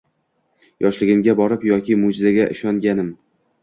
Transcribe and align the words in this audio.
Yoshligimga 0.85 1.37
borib 1.43 1.69
yoki 1.71 2.01
mo‘jizaga 2.03 2.53
ishonganim. 2.59 3.19